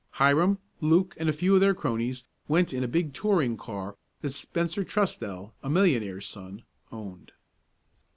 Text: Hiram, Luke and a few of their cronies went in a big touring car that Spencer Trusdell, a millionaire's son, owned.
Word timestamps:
Hiram, 0.13 0.57
Luke 0.79 1.13
and 1.19 1.29
a 1.29 1.31
few 1.31 1.53
of 1.53 1.61
their 1.61 1.75
cronies 1.75 2.23
went 2.47 2.73
in 2.73 2.83
a 2.83 2.87
big 2.87 3.13
touring 3.13 3.55
car 3.55 3.97
that 4.21 4.31
Spencer 4.33 4.83
Trusdell, 4.83 5.53
a 5.61 5.69
millionaire's 5.69 6.25
son, 6.25 6.63
owned. 6.91 7.33